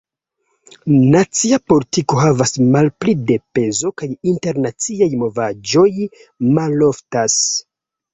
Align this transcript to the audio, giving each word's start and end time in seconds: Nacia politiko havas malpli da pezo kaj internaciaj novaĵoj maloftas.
Nacia 1.15 1.57
politiko 1.73 2.17
havas 2.21 2.53
malpli 2.75 3.13
da 3.31 3.37
pezo 3.57 3.91
kaj 4.03 4.07
internaciaj 4.31 5.09
novaĵoj 5.25 5.85
maloftas. 6.57 7.37